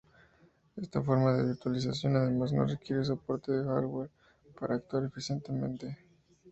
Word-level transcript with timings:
Esta 0.77 0.99
forma 1.03 1.31
de 1.33 1.45
virtualización 1.49 2.15
además 2.15 2.51
no 2.51 2.65
requiere 2.65 3.05
soporte 3.05 3.51
en 3.51 3.65
hardware 3.67 4.09
para 4.59 4.73
actuar 4.77 5.03
eficientemente. 5.03 5.95